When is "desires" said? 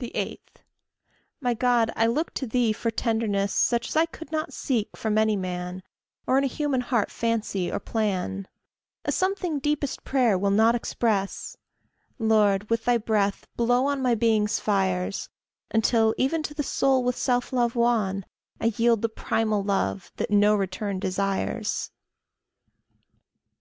20.98-21.92